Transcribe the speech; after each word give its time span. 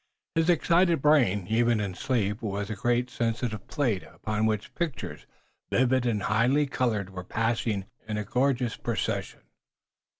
His 0.33 0.49
excited 0.49 0.99
brain, 0.99 1.45
even 1.47 1.79
in 1.79 1.93
sleep, 1.93 2.41
was 2.41 2.71
a 2.71 2.75
great 2.75 3.11
sensitive 3.11 3.67
plate, 3.67 4.01
upon 4.01 4.47
which 4.47 4.73
pictures, 4.73 5.27
vivid 5.71 6.07
and 6.07 6.23
highly 6.23 6.65
colored, 6.65 7.11
were 7.11 7.23
passing 7.23 7.85
in 8.07 8.17
a 8.17 8.23
gorgeous 8.25 8.75
procession. 8.75 9.41